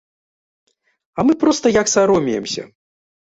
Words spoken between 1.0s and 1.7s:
А мы проста